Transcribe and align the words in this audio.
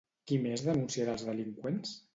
Qui 0.29 0.39
més 0.45 0.63
denunciarà 0.69 1.15
els 1.19 1.29
delinqüents? 1.29 1.99